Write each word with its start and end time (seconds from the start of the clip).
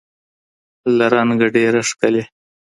له 0.97 1.05
رنګه 1.13 1.47
ډېره 1.55 1.81
ښکلې 1.89 2.23